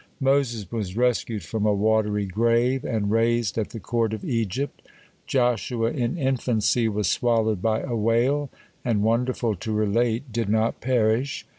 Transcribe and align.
Moses 0.19 0.71
was 0.71 0.97
rescued 0.97 1.43
from 1.43 1.67
a 1.67 1.73
watery 1.75 2.25
grave, 2.25 2.83
and 2.83 3.11
raised 3.11 3.55
at 3.59 3.69
the 3.69 3.79
court 3.79 4.13
of 4.15 4.25
Egypt. 4.25 4.81
Joshua, 5.27 5.91
in 5.91 6.17
infancy, 6.17 6.89
was 6.89 7.07
swallowed 7.07 7.61
by 7.61 7.81
a 7.81 7.95
whale, 7.95 8.49
and, 8.83 9.03
wonderful 9.03 9.55
to 9.57 9.71
relate, 9.71 10.31
did 10.31 10.49
not 10.49 10.81
perish. 10.81 11.45